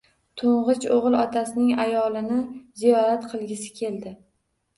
Toʻngʻich 0.41 0.87
oʻgʻil 0.95 1.17
otasining 1.23 1.81
ayolini 1.83 2.39
ziyorat 2.85 3.29
qilgisi 3.35 3.71
keldi. 3.83 4.17